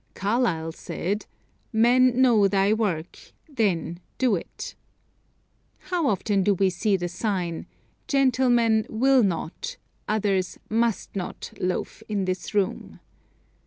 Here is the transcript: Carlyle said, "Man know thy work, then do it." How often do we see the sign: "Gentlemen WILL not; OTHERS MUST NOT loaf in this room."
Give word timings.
Carlyle 0.15 0.71
said, 0.71 1.27
"Man 1.71 2.19
know 2.19 2.47
thy 2.47 2.73
work, 2.73 3.19
then 3.47 3.99
do 4.17 4.35
it." 4.35 4.73
How 5.77 6.07
often 6.07 6.41
do 6.41 6.55
we 6.55 6.71
see 6.71 6.97
the 6.97 7.07
sign: 7.07 7.67
"Gentlemen 8.07 8.87
WILL 8.89 9.21
not; 9.21 9.77
OTHERS 10.09 10.57
MUST 10.71 11.15
NOT 11.15 11.51
loaf 11.59 12.01
in 12.09 12.25
this 12.25 12.55
room." 12.55 12.99